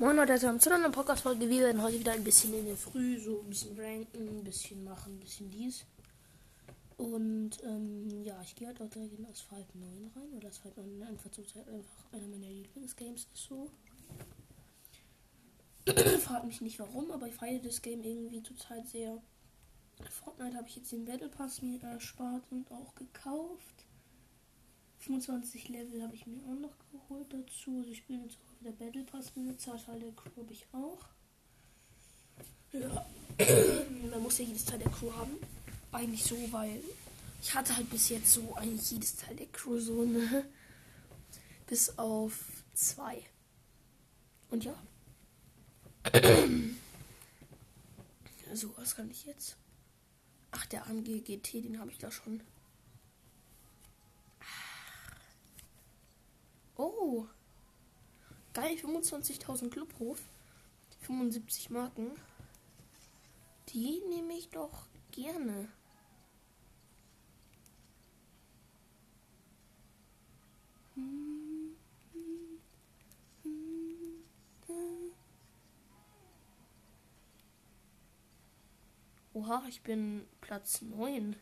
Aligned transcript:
Moin 0.00 0.14
Leute, 0.14 0.34
willkommen 0.34 0.60
zu 0.60 0.72
einer 0.72 0.90
Podcast-Folge. 0.90 1.50
Wir 1.50 1.64
werden 1.64 1.82
heute 1.82 1.98
wieder 1.98 2.12
ein 2.12 2.22
bisschen 2.22 2.54
in 2.54 2.66
der 2.66 2.76
Früh, 2.76 3.18
so 3.18 3.40
ein 3.40 3.48
bisschen 3.48 3.76
ranken, 3.76 4.28
ein 4.28 4.44
bisschen 4.44 4.84
machen, 4.84 5.14
ein 5.14 5.18
bisschen 5.18 5.50
dies. 5.50 5.86
Und 6.96 7.50
ähm, 7.64 8.22
ja, 8.22 8.40
ich 8.40 8.54
gehe 8.54 8.68
halt 8.68 8.80
auch 8.80 8.88
direkt 8.88 9.18
in 9.18 9.26
Asphalt 9.26 9.66
9 9.74 10.12
rein, 10.14 10.28
weil 10.30 10.46
Asphalt 10.46 10.76
9 10.76 11.02
einfach 11.02 11.32
zurzeit 11.32 11.66
einfach 11.68 12.12
einer 12.12 12.28
meiner 12.28 12.48
Lieblingsgames 12.48 13.26
ist 13.34 13.48
so. 13.48 13.72
Fragt 16.20 16.44
mich 16.44 16.60
nicht 16.60 16.78
warum, 16.78 17.10
aber 17.10 17.26
ich 17.26 17.34
feiere 17.34 17.58
das 17.58 17.82
Game 17.82 18.04
irgendwie 18.04 18.44
zurzeit 18.44 18.86
sehr. 18.86 19.20
Fortnite 20.10 20.56
habe 20.56 20.68
ich 20.68 20.76
jetzt 20.76 20.92
den 20.92 21.06
Battle 21.06 21.28
Pass 21.28 21.60
mir 21.60 21.82
erspart 21.82 22.44
und 22.52 22.70
auch 22.70 22.94
gekauft. 22.94 23.84
25 24.98 25.68
Level 25.70 26.04
habe 26.04 26.14
ich 26.14 26.24
mir 26.24 26.40
auch 26.44 26.60
noch 26.60 26.76
geholt 26.92 27.32
dazu. 27.32 27.78
Also 27.78 27.90
ich 27.90 28.06
bin 28.06 28.22
jetzt 28.22 28.38
wieder 28.60 28.72
Battle 28.72 29.04
Pass 29.04 29.30
Benutzer. 29.30 29.76
Teil 29.84 30.00
der 30.00 30.12
Crew 30.12 30.30
habe 30.36 30.52
ich 30.52 30.66
auch. 30.72 31.04
Ja. 32.72 33.06
Man 34.10 34.22
muss 34.22 34.38
ja 34.38 34.44
jedes 34.44 34.64
Teil 34.64 34.78
der 34.78 34.90
Crew 34.90 35.12
haben. 35.12 35.36
Eigentlich 35.92 36.24
so, 36.24 36.36
weil 36.52 36.80
ich 37.40 37.54
hatte 37.54 37.76
halt 37.76 37.88
bis 37.90 38.08
jetzt 38.08 38.32
so 38.32 38.54
eigentlich 38.56 38.90
jedes 38.90 39.16
Teil 39.16 39.36
der 39.36 39.46
Crew 39.46 39.78
so, 39.78 40.04
ne? 40.04 40.44
Bis 41.66 41.98
auf 41.98 42.62
zwei. 42.74 43.22
Und 44.50 44.64
ja. 44.64 44.74
so, 48.54 48.76
was 48.76 48.96
kann 48.96 49.10
ich 49.10 49.24
jetzt? 49.24 49.56
Ach, 50.50 50.64
der 50.66 50.86
AMG 50.86 51.20
GT, 51.20 51.64
den 51.64 51.78
habe 51.78 51.90
ich 51.90 51.98
da 51.98 52.10
schon. 52.10 52.42
Oh. 56.76 57.26
Geil, 58.60 58.74
25.000 58.74 59.70
Clubruf. 59.70 60.20
75 61.02 61.70
Marken. 61.70 62.10
Die 63.68 64.02
nehme 64.08 64.32
ich 64.32 64.48
doch 64.48 64.88
gerne. 65.12 65.68
Oha, 79.34 79.62
ich 79.68 79.82
bin 79.82 80.26
Platz 80.40 80.82
9. 80.82 81.36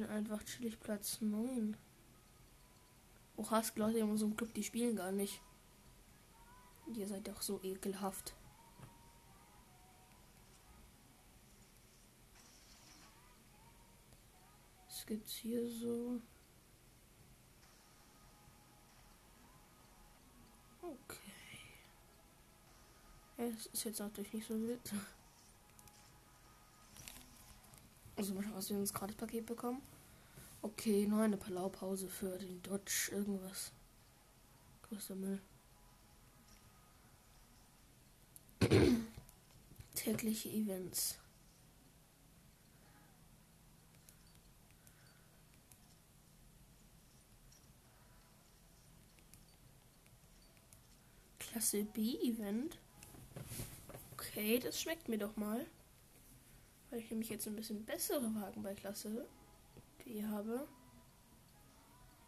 bin 0.00 0.08
einfach 0.08 0.42
chillig 0.44 0.80
Platz 0.80 1.20
9. 1.20 1.76
Oha, 3.36 3.60
es 3.60 3.76
Leute 3.76 3.98
in 3.98 4.10
unserem 4.10 4.34
Club, 4.34 4.52
die 4.54 4.62
spielen 4.62 4.96
gar 4.96 5.12
nicht. 5.12 5.42
Ihr 6.94 7.06
seid 7.06 7.28
doch 7.28 7.42
so 7.42 7.60
ekelhaft. 7.62 8.34
Was 14.86 15.06
gibt's 15.06 15.34
hier 15.36 15.68
so? 15.68 16.20
Okay. 20.80 21.60
Es 23.36 23.66
ist 23.66 23.84
jetzt 23.84 24.00
natürlich 24.00 24.32
nicht 24.32 24.48
so 24.48 24.54
wild. 24.60 24.92
Also 28.20 28.34
mal 28.34 28.42
schauen, 28.42 28.54
was 28.54 28.68
wir 28.68 28.76
uns 28.76 28.92
gratis 28.92 29.16
Paket 29.16 29.46
bekommen. 29.46 29.80
Okay, 30.60 31.06
nur 31.06 31.22
eine 31.22 31.38
Palaupause 31.38 32.06
für 32.06 32.36
den 32.36 32.60
Dodge 32.60 33.08
irgendwas. 33.12 33.72
Größter 34.82 35.14
Müll. 35.14 35.40
Tägliche 39.94 40.50
Events. 40.50 41.18
Klasse 51.38 51.84
B 51.84 52.18
Event. 52.22 52.76
Okay, 54.12 54.58
das 54.58 54.78
schmeckt 54.78 55.08
mir 55.08 55.16
doch 55.16 55.38
mal. 55.38 55.64
Weil 56.90 57.00
ich 57.00 57.10
nämlich 57.10 57.30
jetzt 57.30 57.46
ein 57.46 57.56
bisschen 57.56 57.84
bessere 57.84 58.34
Wagen 58.34 58.62
bei 58.62 58.74
Klasse 58.74 59.26
B 60.04 60.24
habe. 60.24 60.66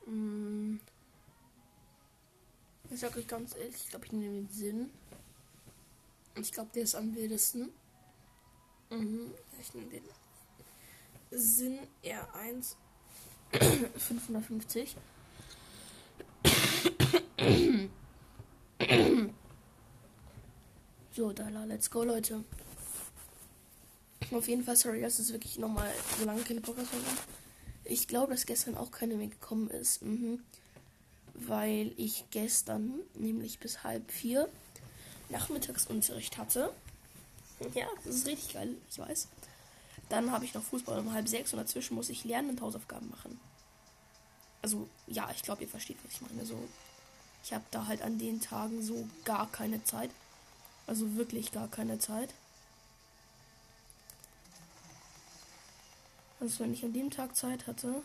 Hm. 0.05 0.81
Ich 2.91 3.01
sag 3.01 3.17
euch 3.17 3.27
ganz 3.27 3.57
ehrlich, 3.57 3.77
ich 3.77 3.89
glaube, 3.89 4.07
ich 4.07 4.13
nehme 4.13 4.35
den 4.35 4.49
Sinn. 4.49 4.91
Ich 6.37 6.53
glaube, 6.53 6.71
der 6.75 6.83
ist 6.83 6.95
am 6.95 7.15
wildesten. 7.15 7.71
Mhm. 8.91 9.33
Ich 9.61 9.75
nehme 9.75 9.91
den 9.91 10.05
Sinn 11.31 11.79
R1 12.05 12.77
550. 13.97 14.97
so, 21.13 21.33
da, 21.33 21.49
let's 21.65 21.91
go, 21.91 22.05
Leute. 22.05 22.45
Auf 24.33 24.49
jeden 24.49 24.65
Fall, 24.65 24.77
sorry, 24.77 25.01
dass 25.01 25.19
es 25.19 25.33
wirklich 25.33 25.59
nochmal 25.59 25.91
so 26.19 26.25
lange 26.25 26.43
keine 26.43 26.61
Podcast 26.61 26.93
war. 26.93 27.01
Ich 27.85 28.09
glaube, 28.09 28.33
dass 28.33 28.47
gestern 28.47 28.77
auch 28.77 28.91
keine 28.91 29.15
mehr 29.15 29.29
gekommen 29.29 29.69
ist. 29.69 30.03
Mhm. 30.03 30.43
Weil 31.35 31.93
ich 31.97 32.25
gestern, 32.31 33.01
nämlich 33.15 33.59
bis 33.59 33.85
halb 33.85 34.11
vier, 34.11 34.49
Nachmittagsunterricht 35.31 36.39
hatte. 36.39 36.73
Ja, 37.75 37.87
das 38.05 38.17
ist 38.17 38.27
richtig 38.27 38.55
geil, 38.55 38.77
ich 38.91 38.99
weiß. 38.99 39.29
Dann 40.09 40.31
habe 40.31 40.45
ich 40.45 40.53
noch 40.53 40.63
Fußball 40.63 40.99
um 40.99 41.13
halb 41.13 41.29
sechs 41.29 41.53
und 41.53 41.59
dazwischen 41.59 41.95
muss 41.95 42.11
ich 42.11 42.25
lernen 42.25 42.51
und 42.51 42.61
Hausaufgaben 42.61 43.09
machen. 43.09 43.41
Also, 44.61 44.89
ja, 45.07 45.31
ich 45.35 45.43
glaube, 45.43 45.63
ihr 45.63 45.69
versteht, 45.69 45.97
was 46.05 46.13
ich 46.13 46.21
meine. 46.21 46.45
So, 46.45 46.59
ich 47.43 47.53
habe 47.53 47.65
da 47.71 47.87
halt 47.87 48.03
an 48.03 48.19
den 48.19 48.41
Tagen 48.41 48.83
so 48.83 49.09
gar 49.25 49.51
keine 49.51 49.83
Zeit. 49.85 50.11
Also 50.87 51.17
wirklich 51.17 51.53
gar 51.53 51.69
keine 51.69 51.99
Zeit. 51.99 52.35
Also 56.43 56.65
wenn 56.65 56.75
ich 56.75 56.85
an 56.85 56.93
dem 56.93 57.09
Tag 57.09 57.37
Zeit 57.37 57.69
hatte. 57.69 58.03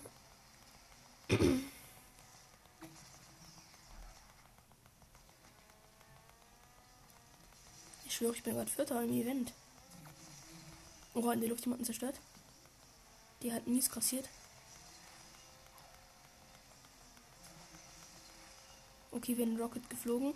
Ich 8.06 8.16
schwöre, 8.16 8.36
ich 8.36 8.44
bin 8.44 8.54
gerade 8.54 8.70
Vierter 8.70 9.02
im 9.02 9.12
Event. 9.12 9.54
Oh, 11.16 11.32
in 11.32 11.40
der 11.40 11.50
Luft 11.50 11.66
jemanden 11.66 11.84
zerstört. 11.84 12.20
Die 13.42 13.52
hat 13.52 13.66
mies 13.66 13.90
kassiert. 13.90 14.30
Okay, 19.10 19.36
wir 19.36 19.48
haben 19.48 19.60
Rocket 19.60 19.90
geflogen. 19.90 20.36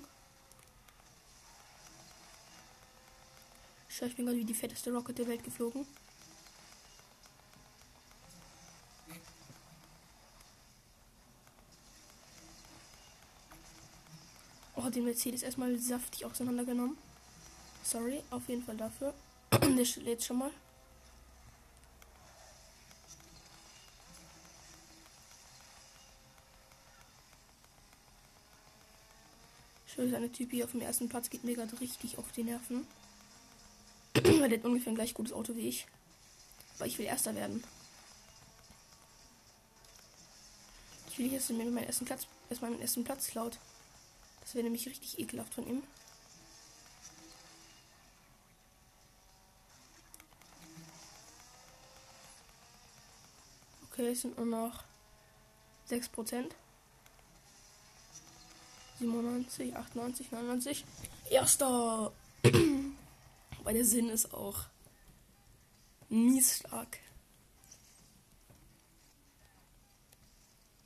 Schau, 3.90 4.08
ich 4.08 4.16
bin 4.16 4.26
gerade 4.26 4.40
wie 4.40 4.46
die 4.46 4.56
fetteste 4.56 4.92
Rocket 4.92 5.20
der 5.20 5.28
Welt 5.28 5.44
geflogen. 5.44 5.86
Oh, 14.92 14.94
den 14.94 15.06
Mercedes 15.06 15.42
erstmal 15.42 15.80
saftig 15.80 16.26
auseinandergenommen. 16.26 16.98
Sorry, 17.82 18.22
auf 18.30 18.50
jeden 18.50 18.62
Fall 18.62 18.76
dafür. 18.76 19.14
Der 19.52 20.04
lädt 20.04 20.22
schon 20.22 20.40
mal. 20.40 20.52
Schön, 29.88 30.12
seine 30.12 30.30
Typ 30.30 30.52
hier 30.52 30.66
auf 30.66 30.72
dem 30.72 30.82
ersten 30.82 31.08
Platz 31.08 31.30
geht 31.30 31.46
mir 31.46 31.56
gerade 31.56 31.80
richtig 31.80 32.18
auf 32.18 32.30
die 32.34 32.44
Nerven. 32.44 32.86
Weil 34.14 34.50
der 34.50 34.60
hat 34.60 34.66
ungefähr 34.66 34.92
ein 34.92 34.96
gleich 34.96 35.14
gutes 35.14 35.32
Auto 35.32 35.56
wie 35.56 35.70
ich. 35.70 35.88
Aber 36.80 36.88
ich 36.88 36.98
will 36.98 37.06
Erster 37.06 37.34
werden. 37.34 37.64
Ich 41.10 41.18
will 41.18 41.32
jetzt 41.32 41.50
mir 41.50 41.64
meinen 41.64 41.86
ersten 41.86 42.04
Platz, 42.04 42.28
erstmal 42.50 42.72
meinen 42.72 42.82
ersten 42.82 43.06
Platz 43.06 43.28
klaut. 43.28 43.58
Das 44.42 44.56
wäre 44.56 44.64
nämlich 44.64 44.88
richtig 44.88 45.20
ekelhaft 45.20 45.54
von 45.54 45.68
ihm. 45.68 45.84
Okay, 53.92 54.12
es 54.12 54.22
sind 54.22 54.38
nur 54.38 54.46
noch 54.46 54.84
6%. 55.90 56.52
97, 59.00 59.76
98, 59.76 60.32
99. 60.32 60.86
Erster! 61.30 62.12
Weil 63.64 63.74
der 63.74 63.86
Sinn 63.86 64.10
ist 64.10 64.34
auch 64.34 64.66
mies 66.10 66.58
stark. 66.58 67.00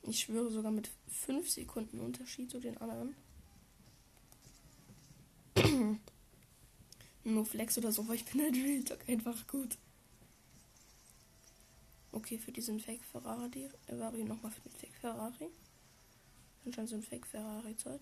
Ich 0.04 0.22
schwöre 0.22 0.52
sogar 0.52 0.72
mit 0.72 0.90
5 1.08 1.50
Sekunden 1.50 2.00
Unterschied 2.00 2.52
zu 2.52 2.60
den 2.60 2.78
anderen. 2.78 3.16
Nur 7.26 7.44
Flex 7.44 7.76
oder 7.78 7.92
so, 7.92 8.08
weil 8.08 8.16
ich 8.16 8.26
bin 8.26 8.42
halt 8.42 8.56
Real 8.56 8.84
Talk 8.84 9.10
einfach 9.10 9.48
gut. 9.48 9.78
Okay, 12.12 12.38
für 12.38 12.52
diesen 12.52 12.80
Fake 12.80 13.04
Ferrari, 13.04 13.70
Vario 13.88 14.26
nochmal 14.26 14.52
für 14.52 14.62
den 14.62 14.72
Fake 14.72 14.96
Ferrari. 15.02 15.50
Anscheinend 16.66 16.90
so 16.90 16.96
ein 16.96 17.04
Fake 17.04 17.26
Ferrari 17.26 17.76
Zeit. 17.76 18.00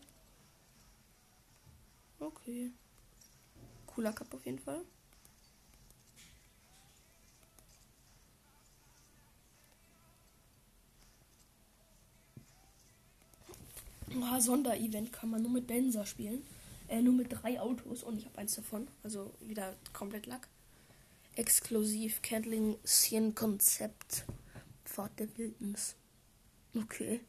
Okay. 2.20 2.72
Cooler 3.88 4.12
Cup 4.12 4.34
auf 4.34 4.46
jeden 4.46 4.60
Fall. 4.60 4.82
Oh, 14.16 14.40
Sonderevent 14.40 15.12
kann 15.12 15.32
man 15.32 15.42
nur 15.42 15.52
mit 15.52 15.66
Benzer 15.66 16.06
spielen. 16.06 16.44
Äh, 16.94 17.02
nur 17.02 17.16
mit 17.16 17.34
drei 17.34 17.60
Autos 17.60 18.04
und 18.04 18.20
ich 18.20 18.26
habe 18.28 18.38
eins 18.38 18.54
davon. 18.54 18.88
Also 19.02 19.34
wieder 19.40 19.76
komplett 19.94 20.28
Lack. 20.28 20.48
Exklusiv 21.36 22.22
Candling 22.22 22.78
Scene 22.86 23.32
Konzept. 23.32 24.26
Pfad 24.86 25.20
der 25.20 25.36
Wildnis. 25.36 25.96
Okay. 26.76 27.22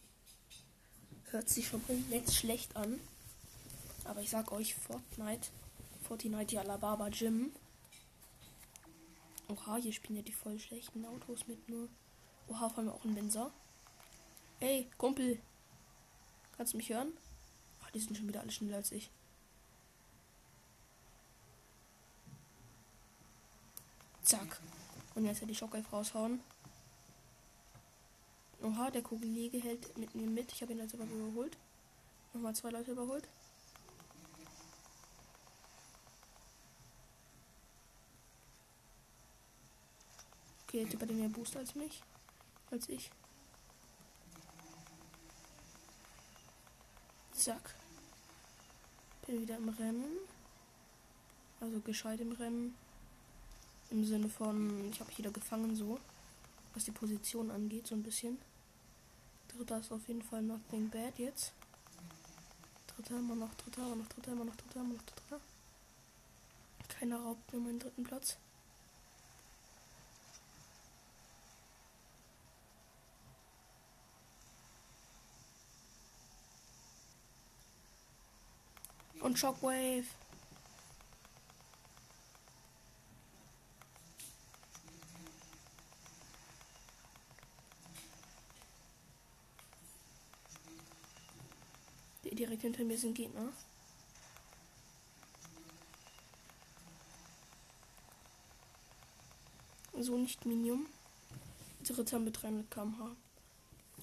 Hört 1.31 1.49
sich 1.49 1.67
schon 1.67 1.81
nicht 2.11 2.31
schlecht 2.35 2.77
an. 2.77 3.01
Aber 4.05 4.21
ich 4.21 4.29
sag 4.29 4.53
euch, 4.53 4.75
Fortnite. 4.75 5.49
Fortnite 6.03 6.61
Alabama 6.61 7.09
Gym. 7.09 7.51
Oha, 9.49 9.77
hier 9.77 9.95
spielen 9.95 10.17
ja 10.17 10.23
die 10.23 10.33
voll 10.33 10.59
schlechten 10.59 11.07
Autos 11.07 11.47
mit 11.47 11.71
nur. 11.71 11.89
Oha, 12.49 12.69
vor 12.69 12.81
allem 12.81 12.91
auch 12.91 13.05
ein 13.07 13.15
Benzer. 13.15 13.51
Ey, 14.61 14.91
Kumpel. 14.99 15.41
Kannst 16.55 16.75
du 16.75 16.77
mich 16.77 16.91
hören? 16.91 17.15
Ach, 17.83 17.91
die 17.93 18.01
sind 18.01 18.15
schon 18.15 18.29
wieder 18.29 18.43
alle 18.43 18.53
schneller 18.53 18.77
als 18.77 18.93
ich. 18.93 19.11
Zack. 24.25 24.59
Und 25.15 25.27
jetzt 25.27 25.43
hätte 25.43 25.53
ich 25.53 25.59
Schockwave 25.59 25.89
raushauen. 25.93 26.41
Oha, 28.63 28.91
der 28.91 29.03
Kugelige 29.03 29.59
hält 29.59 29.97
mit 29.99 30.15
mir 30.15 30.27
mit. 30.27 30.51
Ich 30.51 30.63
habe 30.63 30.73
ihn 30.73 30.79
jetzt 30.79 30.95
aber 30.95 31.05
überholt. 31.05 31.57
Nochmal 32.33 32.57
zwei 32.57 32.71
Leute 32.71 32.93
überholt. 32.93 33.29
Okay, 40.67 40.81
der 40.81 40.89
Typ 40.89 41.03
hat 41.03 41.11
mehr 41.11 41.29
Boost 41.29 41.57
als 41.57 41.75
mich. 41.75 42.03
Als 42.71 42.89
ich. 42.89 43.11
Zack. 47.33 47.75
Bin 49.27 49.43
wieder 49.43 49.59
im 49.59 49.69
Rennen. 49.69 50.19
Also 51.61 51.79
gescheit 51.81 52.21
im 52.21 52.33
Rennen. 52.33 52.75
Im 53.91 54.05
Sinne 54.05 54.29
von, 54.29 54.91
ich 54.91 55.01
habe 55.01 55.11
jeder 55.17 55.31
gefangen 55.31 55.77
so. 55.77 55.99
Was 56.75 56.85
die 56.85 56.91
Position 56.91 57.51
angeht, 57.51 57.87
so 57.87 57.95
ein 57.95 58.03
bisschen. 58.03 58.39
Dritter 59.49 59.79
ist 59.79 59.93
auf 59.93 60.09
jeden 60.09 60.23
Fall 60.23 60.43
Nothing 60.43 60.91
Bad 60.91 61.19
jetzt. 61.19 61.53
Dritter, 62.89 63.19
immer 63.19 63.37
noch 63.37 63.55
Dritter, 63.55 63.87
immer 63.87 63.97
noch 63.97 64.09
Dritter, 64.09 64.33
immer 64.33 64.45
noch 64.45 64.57
Dritter, 64.57 64.81
immer 64.81 64.95
noch 64.95 65.03
Dritter. 65.03 65.41
Keiner 66.89 67.21
raubt 67.21 67.53
mir 67.53 67.61
meinen 67.61 67.79
dritten 67.79 68.05
Platz. 68.05 68.37
Und 79.21 79.39
Shockwave. 79.39 80.05
Direkt 92.55 92.63
hinter 92.63 92.85
mir 92.85 92.99
sind 92.99 93.15
Gegner. 93.15 93.53
So 99.99 100.17
nicht 100.19 100.45
Minium. 100.47 100.87
Dritter 101.83 102.19
mit 102.19 102.41
300 102.43 102.71
km/h. 102.71 103.17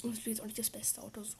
Und 0.04 0.18
es 0.18 0.26
wird 0.26 0.42
auch 0.42 0.46
nicht 0.46 0.60
das 0.60 0.70
beste 0.70 1.02
Auto 1.02 1.24
so. 1.24 1.38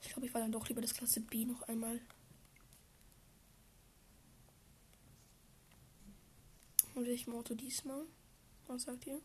Ich 0.00 0.08
glaube, 0.08 0.26
ich 0.26 0.34
war 0.34 0.40
dann 0.40 0.52
doch 0.52 0.68
lieber 0.68 0.80
das 0.80 0.94
Klasse 0.94 1.20
B 1.20 1.44
noch 1.44 1.62
einmal. 1.62 2.00
Und 6.94 7.05
welchem 7.16 7.34
Auto 7.34 7.54
diesmal? 7.54 8.04
Was 8.66 8.82
sagt 8.82 9.06
ihr? 9.06 9.22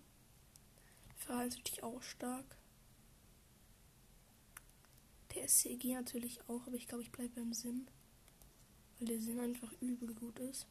Verhalte 1.18 1.62
dich 1.62 1.84
auch 1.84 2.02
stark. 2.02 2.46
Der 5.36 5.44
SCG 5.44 5.96
natürlich 5.96 6.40
auch, 6.48 6.66
aber 6.68 6.78
ich 6.78 6.88
glaube, 6.88 7.04
ich 7.04 7.12
bleibe 7.12 7.36
beim 7.36 7.52
Sinn. 7.52 7.90
Weil 8.98 9.10
der 9.10 9.20
Sinn 9.20 9.42
einfach 9.42 9.74
übel 9.82 10.14
gut 10.14 10.40
ist. 10.40 10.68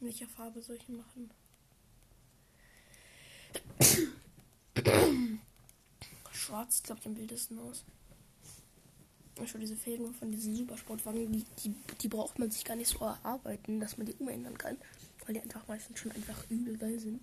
In 0.00 0.08
welcher 0.08 0.26
Farbe 0.26 0.60
soll 0.60 0.74
ich 0.74 0.88
ihn 0.88 0.96
machen? 0.96 1.30
Schwarz, 6.32 6.82
glaube 6.82 7.00
ich, 7.02 7.06
am 7.06 7.16
wildesten 7.16 7.60
aus. 7.60 7.84
Schon 9.44 9.60
diese 9.60 9.76
Felgen 9.76 10.12
von 10.14 10.32
diesen 10.32 10.56
Supersportwagen, 10.56 11.30
die, 11.30 11.44
die, 11.62 11.72
die 12.00 12.08
braucht 12.08 12.40
man 12.40 12.50
sich 12.50 12.64
gar 12.64 12.74
nicht 12.74 12.88
so 12.88 13.04
erarbeiten, 13.04 13.78
dass 13.78 13.98
man 13.98 14.06
die 14.06 14.14
umändern 14.14 14.58
kann, 14.58 14.76
weil 15.26 15.34
die 15.34 15.40
einfach 15.40 15.66
meistens 15.68 15.98
schon 15.98 16.12
einfach 16.12 16.44
übel 16.48 16.76
geil 16.78 16.98
sind. 16.98 17.22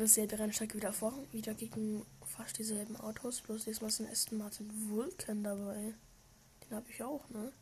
dasselbe 0.00 0.38
Rennstrecke 0.38 0.76
wieder 0.76 0.92
vor, 0.92 1.12
wieder 1.30 1.54
gegen 1.54 2.04
fast 2.26 2.58
dieselben 2.58 2.96
Autos, 2.96 3.42
bloß 3.42 3.64
diesmal 3.66 3.90
ist 3.90 4.00
ein 4.00 4.08
Aston 4.10 4.38
Martin 4.38 4.90
Vulcan 4.90 5.44
dabei. 5.44 5.94
Den 6.70 6.76
habe 6.76 6.90
ich 6.90 7.02
auch, 7.02 7.28
ne? 7.30 7.52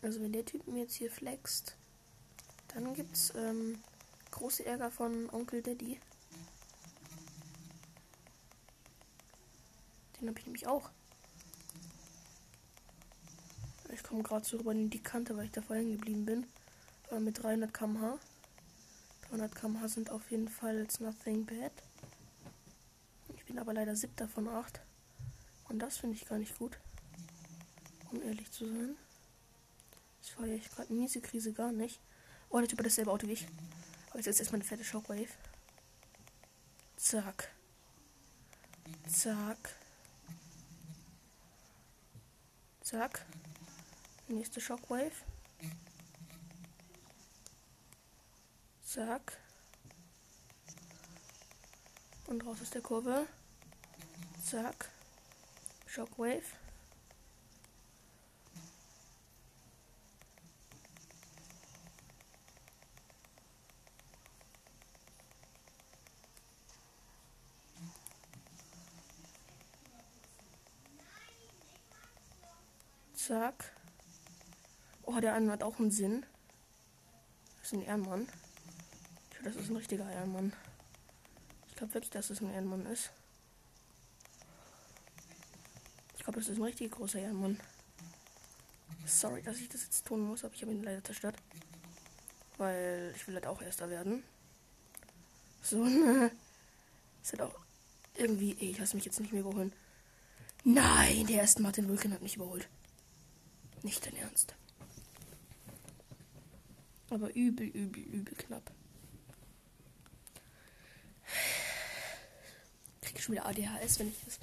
Also 0.00 0.20
wenn 0.20 0.32
der 0.32 0.44
Typ 0.44 0.66
mir 0.68 0.82
jetzt 0.82 0.94
hier 0.94 1.10
flext, 1.10 1.76
dann 2.68 2.94
gibt's 2.94 3.32
ähm, 3.34 3.82
große 4.30 4.64
Ärger 4.64 4.92
von 4.92 5.28
Onkel 5.30 5.60
Daddy. 5.60 5.98
Den 10.20 10.28
habe 10.28 10.38
ich 10.38 10.46
nämlich 10.46 10.68
auch. 10.68 10.90
Ich 13.92 14.02
komme 14.04 14.22
gerade 14.22 14.44
so 14.44 14.58
rüber 14.58 14.72
in 14.72 14.90
die 14.90 15.02
Kante, 15.02 15.36
weil 15.36 15.46
ich 15.46 15.52
da 15.52 15.62
vorhin 15.62 15.92
geblieben 15.92 16.24
bin. 16.24 16.46
Aber 17.08 17.20
mit 17.20 17.42
300 17.42 17.72
km/h. 17.72 18.18
100 19.26 19.54
km/h 19.54 19.88
sind 19.88 20.10
auf 20.10 20.30
jeden 20.30 20.48
Fall 20.48 20.78
it's 20.78 21.00
nothing 21.00 21.44
bad. 21.44 21.72
Ich 23.36 23.44
bin 23.46 23.58
aber 23.58 23.74
leider 23.74 23.96
siebter 23.96 24.28
von 24.28 24.48
8. 24.48 24.80
Und 25.68 25.80
das 25.80 25.96
finde 25.96 26.16
ich 26.16 26.26
gar 26.26 26.38
nicht 26.38 26.56
gut. 26.58 26.78
Um 28.16 28.22
ehrlich 28.22 28.50
zu 28.50 28.66
sein. 28.66 28.96
Das 30.20 30.30
feiere 30.30 30.54
ich 30.54 30.70
gerade 30.70 30.92
miese 30.92 31.20
Krise 31.20 31.52
gar 31.52 31.70
nicht. 31.70 32.00
Oh, 32.48 32.58
der 32.58 32.66
Typ 32.66 32.78
hat 32.78 32.86
dasselbe 32.86 33.10
Auto 33.10 33.28
wie 33.28 33.32
ich. 33.32 33.46
Aber 34.08 34.16
jetzt 34.16 34.26
ist 34.26 34.40
erstmal 34.40 34.60
eine 34.60 34.68
fette 34.68 34.84
Shockwave. 34.84 35.28
Zack. 36.96 37.50
Zack. 39.06 39.74
Zack. 42.80 43.26
Nächste 44.28 44.62
Shockwave. 44.62 45.12
Zack. 48.82 49.36
Und 52.28 52.46
raus 52.46 52.62
aus 52.62 52.70
der 52.70 52.80
Kurve. 52.80 53.26
Zack. 54.42 54.90
Shockwave. 55.86 56.42
Zack. 73.26 73.72
Oh, 75.02 75.18
der 75.18 75.34
eine 75.34 75.50
hat 75.50 75.64
auch 75.64 75.80
einen 75.80 75.90
Sinn. 75.90 76.24
Das 77.58 77.72
ist 77.72 77.72
ein 77.72 77.82
Ehrenmann. 77.82 78.28
Ich 79.30 79.38
glaube, 79.38 79.50
das 79.50 79.56
ist 79.56 79.68
ein 79.68 79.76
richtiger 79.76 80.08
Ehrenmann. 80.08 80.52
Ich 81.66 81.74
glaube 81.74 81.94
wirklich, 81.94 82.10
dass 82.10 82.30
es 82.30 82.40
ein 82.40 82.52
Ehrenmann 82.52 82.86
ist. 82.86 83.10
Ich 86.16 86.22
glaube, 86.22 86.38
das 86.38 86.48
ist 86.48 86.58
ein 86.58 86.62
richtig 86.62 86.92
großer 86.92 87.18
Ehrenmann. 87.18 87.58
Sorry, 89.06 89.42
dass 89.42 89.58
ich 89.58 89.68
das 89.70 89.82
jetzt 89.82 90.06
tun 90.06 90.20
muss, 90.20 90.44
aber 90.44 90.54
ich 90.54 90.62
habe 90.62 90.70
ihn 90.70 90.84
leider 90.84 91.02
zerstört. 91.02 91.34
Weil 92.58 93.12
ich 93.16 93.26
will 93.26 93.34
halt 93.34 93.48
auch 93.48 93.60
Erster 93.60 93.90
werden. 93.90 94.22
So, 95.62 95.84
ne? 95.84 96.30
Ist 97.24 97.32
halt 97.32 97.42
auch 97.42 97.58
irgendwie. 98.14 98.52
Ey, 98.60 98.70
ich 98.70 98.78
lasse 98.78 98.94
mich 98.94 99.04
jetzt 99.04 99.18
nicht 99.18 99.32
mehr 99.32 99.40
überholen. 99.40 99.72
Nein, 100.62 101.26
der 101.26 101.38
erste 101.38 101.60
Martin 101.60 101.88
Vulcan 101.88 102.12
hat 102.12 102.22
mich 102.22 102.36
überholt. 102.36 102.68
Nicht 103.86 104.04
dein 104.04 104.16
Ernst. 104.16 104.52
Aber 107.08 107.32
übel, 107.36 107.68
übel, 107.68 108.02
übel 108.02 108.34
knapp. 108.34 108.72
Krieg 113.00 113.20
schon 113.20 113.36
wieder 113.36 113.46
ADHS, 113.46 114.00
wenn 114.00 114.08
ich 114.08 114.24
das 114.24 114.40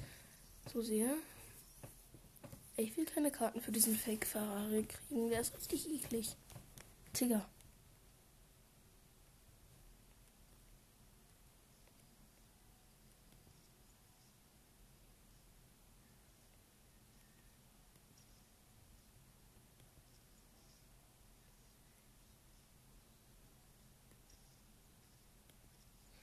so 0.72 0.80
sehe. 0.80 1.14
Ich 2.78 2.96
will 2.96 3.04
keine 3.04 3.30
Karten 3.30 3.60
für 3.60 3.70
diesen 3.70 3.98
Fake 3.98 4.24
Ferrari 4.24 4.84
kriegen. 4.84 5.28
Der 5.28 5.42
ist 5.42 5.54
richtig 5.58 5.90
eklig. 5.92 6.34
Tigger. 7.12 7.46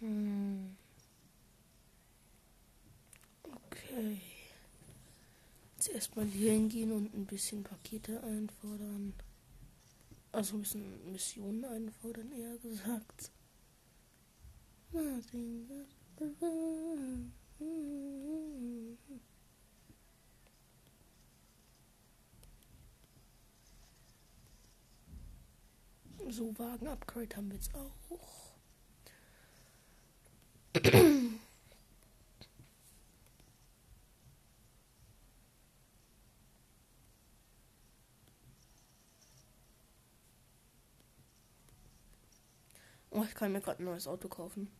Hm. 0.01 0.75
Okay. 3.43 4.17
Jetzt 4.17 5.79
erstmal 5.93 6.25
hier 6.25 6.51
hingehen 6.51 6.91
und 6.91 7.13
ein 7.13 7.25
bisschen 7.25 7.63
Pakete 7.63 8.21
einfordern. 8.23 9.13
Also 10.31 10.55
ein 10.55 10.61
bisschen 10.61 11.11
Missionen 11.11 11.65
einfordern, 11.65 12.31
eher 12.31 12.57
gesagt. 12.57 13.31
So, 26.29 26.57
Wagen-Upgrade 26.57 27.35
haben 27.35 27.49
wir 27.49 27.55
jetzt 27.55 27.75
auch. 27.75 27.91
Oh, 43.11 43.23
ich 43.23 43.35
kann 43.35 43.51
mir 43.51 43.59
gerade 43.59 43.83
ein 43.83 43.85
neues 43.85 44.07
Auto 44.07 44.29
kaufen. 44.29 44.71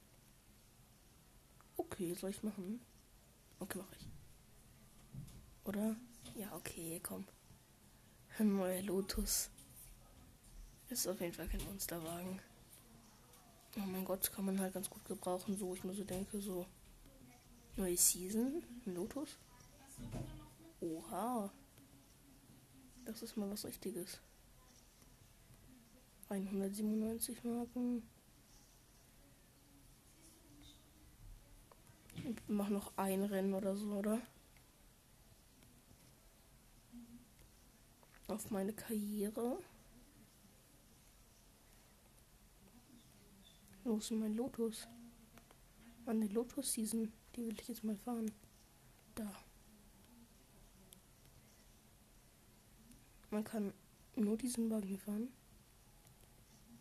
Okay, 1.76 2.14
soll 2.14 2.30
ich 2.30 2.44
machen? 2.44 2.80
Okay, 3.60 3.78
mache 3.78 3.96
ich. 4.00 4.08
Oder? 5.66 5.98
Ja, 6.36 6.56
okay, 6.56 7.02
komm. 7.04 7.28
Ein 8.40 8.56
neuer 8.56 8.82
Lotus. 8.84 9.50
Ist 10.90 11.08
auf 11.08 11.20
jeden 11.20 11.34
Fall 11.34 11.50
kein 11.50 11.64
Monsterwagen. 11.66 12.40
Oh 13.78 13.82
mein 13.82 14.06
Gott, 14.06 14.32
kann 14.32 14.46
man 14.46 14.60
halt 14.60 14.74
ganz 14.74 14.90
gut 14.90 15.04
gebrauchen, 15.06 15.58
so 15.58 15.76
ich 15.76 15.84
mir 15.84 15.94
so 15.94 16.04
denke, 16.06 16.40
so 16.42 16.66
neue 17.76 17.98
Season, 17.98 18.64
ein 18.86 18.96
Lotus. 18.96 19.38
Oha. 20.80 21.52
Das 23.06 23.22
ist 23.22 23.36
mal 23.36 23.50
was 23.50 23.66
richtiges. 23.66 24.22
197 26.30 27.44
Marken. 27.44 28.04
Mach 32.48 32.70
noch 32.70 32.98
ein 32.98 33.24
Rennen 33.24 33.54
oder 33.54 33.76
so, 33.76 33.94
oder? 33.94 34.22
Auf 38.28 38.50
meine 38.52 38.74
Karriere. 38.74 39.58
Wo 43.84 43.98
ist 43.98 44.10
denn 44.10 44.20
mein 44.20 44.36
Lotus? 44.36 44.88
An 46.06 46.22
die 46.22 46.28
Lotus 46.28 46.74
Season. 46.74 47.12
Die 47.36 47.46
will 47.46 47.60
ich 47.60 47.68
jetzt 47.68 47.84
mal 47.84 47.96
fahren. 47.96 48.32
Da. 49.16 49.32
Man 53.32 53.44
kann 53.44 53.74
nur 54.16 54.38
diesen 54.38 54.70
hier 54.84 55.00
fahren. 55.00 55.30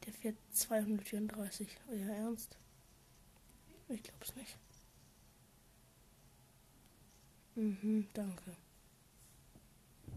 Der 0.04 0.12
fährt 0.12 0.36
234. 0.52 1.78
Euer 1.88 2.10
Ernst? 2.10 2.58
Ich 3.88 4.02
glaub's 4.02 4.34
nicht. 4.36 4.58
Mhm, 7.60 8.08
danke. 8.14 8.56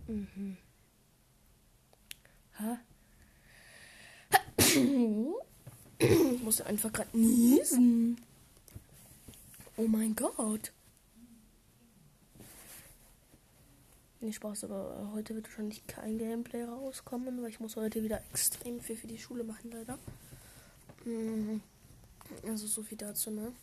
Mhm. 0.08 0.58
Ha? 2.60 2.80
Ich 6.00 6.44
musste 6.44 6.66
einfach 6.66 6.92
gerade 6.92 7.18
niesen. 7.18 8.20
Oh 9.78 9.88
mein 9.88 10.14
Gott. 10.16 10.74
Nicht 14.20 14.36
Spaß, 14.36 14.66
aber 14.66 15.12
heute 15.14 15.36
wird 15.36 15.46
wahrscheinlich 15.46 15.88
kein 15.88 16.18
Gameplay 16.18 16.64
rauskommen, 16.64 17.42
weil 17.42 17.50
ich 17.50 17.62
muss 17.62 17.78
heute 17.78 18.04
wieder 18.04 18.22
extrem 18.32 18.82
viel 18.82 18.98
für 18.98 19.08
die 19.08 19.18
Schule 19.18 19.46
machen, 19.46 19.72
leider. 19.72 19.98
Mhm. 21.06 21.62
Also 22.46 22.68
so 22.68 22.84
viel 22.84 22.98
dazu, 22.98 23.32
ne? 23.32 23.54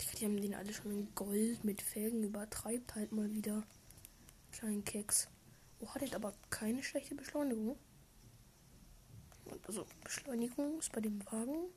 Die 0.00 0.24
haben 0.24 0.40
den 0.40 0.54
alle 0.54 0.72
schon 0.72 0.90
in 0.90 1.14
Gold 1.14 1.64
mit 1.64 1.82
Felgen 1.82 2.22
übertreibt 2.22 2.94
halt 2.94 3.12
mal 3.12 3.30
wieder. 3.32 3.64
Kleinen 4.52 4.84
Keks. 4.84 5.28
Oh, 5.80 5.88
hat 5.88 6.14
aber 6.14 6.32
keine 6.50 6.82
schlechte 6.82 7.14
Beschleunigung. 7.14 7.76
Also 9.66 9.86
Beschleunigung 10.02 10.78
ist 10.78 10.92
bei 10.92 11.00
dem 11.00 11.24
Wagen. 11.26 11.68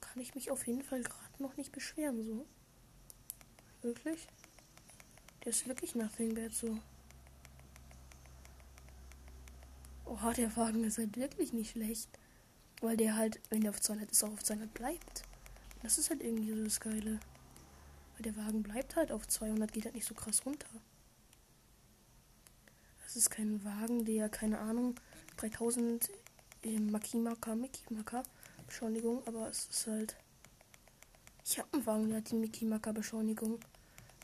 Kann 0.00 0.20
ich 0.20 0.34
mich 0.34 0.50
auf 0.50 0.66
jeden 0.66 0.82
Fall 0.82 1.02
gerade 1.02 1.42
noch 1.42 1.56
nicht 1.56 1.72
beschweren, 1.72 2.24
so. 2.24 2.46
Wirklich? 3.82 4.26
Der 5.44 5.50
ist 5.50 5.66
wirklich 5.66 5.94
nothing 5.94 6.34
bad 6.34 6.52
so. 6.52 6.78
Oha, 10.04 10.32
der 10.32 10.56
Wagen 10.56 10.84
ist 10.84 10.98
halt 10.98 11.16
wirklich 11.16 11.52
nicht 11.52 11.70
schlecht. 11.72 12.08
Weil 12.80 12.96
der 12.96 13.16
halt, 13.16 13.40
wenn 13.50 13.62
der 13.62 13.70
auf 13.70 13.80
200 13.80 14.10
ist, 14.10 14.22
auch 14.24 14.32
auf 14.32 14.42
200 14.42 14.72
bleibt. 14.74 15.22
Das 15.82 15.98
ist 15.98 16.10
halt 16.10 16.22
irgendwie 16.22 16.50
so 16.50 16.64
das 16.64 16.80
Geile. 16.80 17.20
Weil 18.14 18.22
der 18.22 18.36
Wagen 18.36 18.62
bleibt 18.62 18.96
halt 18.96 19.12
auf 19.12 19.26
200, 19.26 19.72
geht 19.72 19.84
halt 19.84 19.94
nicht 19.94 20.06
so 20.06 20.14
krass 20.14 20.44
runter. 20.46 20.68
Das 23.04 23.16
ist 23.16 23.30
kein 23.30 23.64
Wagen, 23.64 24.04
der, 24.04 24.28
keine 24.28 24.58
Ahnung, 24.58 24.94
3000 25.36 26.10
im 26.62 26.90
Makimaka, 26.90 27.54
Mikimaka 27.54 28.22
Beschleunigung, 28.66 29.22
aber 29.26 29.48
es 29.48 29.68
ist 29.68 29.86
halt. 29.86 30.16
Ich 31.44 31.58
habe 31.58 31.68
einen 31.72 31.86
Wagen, 31.86 32.08
der 32.08 32.18
hat 32.18 32.30
die 32.30 32.34
Mikimaka 32.34 32.90
Beschleunigung, 32.90 33.60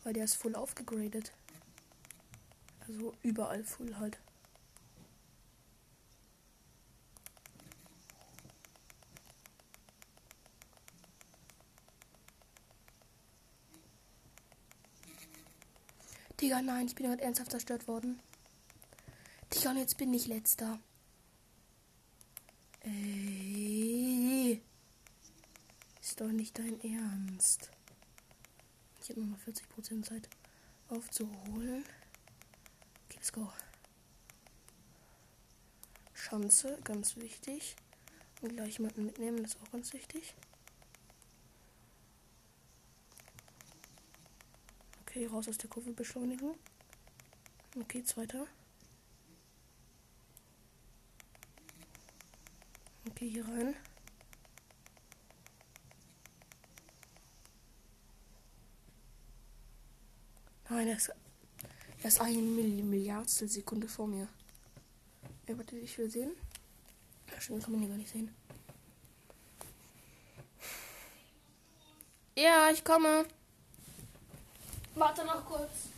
weil 0.02 0.12
der 0.12 0.24
ist 0.24 0.34
voll 0.34 0.56
aufgegradet. 0.56 1.32
Also 2.88 3.14
überall 3.22 3.62
voll 3.62 3.94
halt. 3.96 4.18
Digga, 16.42 16.60
nein, 16.60 16.88
ich 16.88 16.96
bin 16.96 17.08
heute 17.08 17.22
ernsthaft 17.22 17.52
zerstört 17.52 17.86
worden. 17.86 18.20
Digga, 19.54 19.70
und 19.70 19.76
jetzt 19.76 19.96
bin 19.96 20.12
ich 20.12 20.26
letzter. 20.26 20.80
Ey. 22.80 24.60
Ist 26.00 26.20
doch 26.20 26.32
nicht 26.32 26.58
dein 26.58 26.80
Ernst. 26.80 27.70
Ich 29.00 29.10
habe 29.10 29.20
noch 29.20 29.38
40% 29.38 30.02
Zeit 30.02 30.28
aufzuholen. 30.88 31.84
Okay, 33.04 33.14
let's 33.14 33.32
go. 33.32 33.52
Schanze, 36.12 36.76
ganz 36.82 37.14
wichtig. 37.14 37.76
Und 38.40 38.56
gleich 38.56 38.78
jemanden 38.78 39.04
mitnehmen, 39.04 39.44
das 39.44 39.54
ist 39.54 39.62
auch 39.62 39.70
ganz 39.70 39.92
wichtig. 39.92 40.34
Okay, 45.14 45.26
raus 45.26 45.46
aus 45.46 45.58
der 45.58 45.68
Kurve 45.68 45.92
beschleunigen. 45.92 46.54
Okay, 47.78 48.02
zweiter. 48.02 48.46
Okay, 53.10 53.28
hier 53.28 53.46
rein. 53.46 53.76
Nein, 60.70 60.88
er 60.88 60.96
ist, 60.96 61.10
er 61.10 62.08
ist 62.08 62.20
eine 62.22 62.38
Milli 62.38 62.82
Milliardstel 62.82 63.48
Sekunde 63.48 63.88
vor 63.88 64.06
mir. 64.06 64.26
Ey, 65.44 65.58
warte, 65.58 65.76
ich 65.76 65.98
will 65.98 66.08
sehen. 66.08 66.32
Ja, 67.28 67.58
kann 67.58 67.72
man 67.72 67.80
hier 67.80 67.90
gar 67.90 67.98
nicht 67.98 68.10
sehen. 68.10 68.34
Ja, 72.34 72.70
ich 72.70 72.82
komme. 72.82 73.26
Warte 74.94 75.24
noch 75.24 75.44
kurz. 75.46 75.88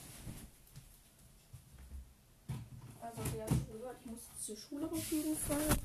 Also, 3.00 3.38
ja, 3.38 3.44
ich 3.46 4.06
muss 4.06 4.20
zur 4.44 4.56
Schule 4.56 4.86
auf 4.90 5.10
jeden 5.10 5.36
Fall. 5.36 5.78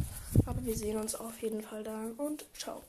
Aber 0.46 0.66
wir 0.66 0.76
sehen 0.76 0.98
uns 0.98 1.16
auf 1.16 1.42
jeden 1.42 1.62
Fall 1.62 1.84
da 1.84 2.06
und 2.18 2.46
ciao. 2.54 2.84